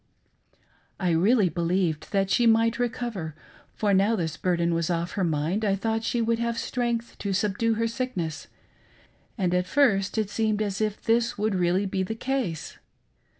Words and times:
I 0.99 1.11
really 1.11 1.47
believed 1.47 2.11
that 2.11 2.31
she 2.31 2.47
might 2.47 2.79
recover; 2.79 3.35
for 3.75 3.93
now 3.93 4.15
this 4.15 4.35
bur 4.35 4.57
den 4.57 4.73
was 4.73 4.89
off 4.89 5.11
her 5.11 5.23
mind, 5.23 5.63
I 5.63 5.75
thought 5.75 6.03
she 6.03 6.23
would 6.23 6.39
have 6.39 6.57
strength 6.57 7.15
to 7.19 7.33
subdue 7.33 7.75
her 7.75 7.85
sickness, 7.87 8.47
and 9.37 9.53
at 9.53 9.67
first 9.67 10.17
it 10.17 10.31
seemed 10.31 10.63
as 10.63 10.81
if 10.81 10.99
this 11.03 11.37
would 11.37 11.53
really 11.53 11.85
be 11.85 12.01
the 12.01 12.15
case. 12.15 12.79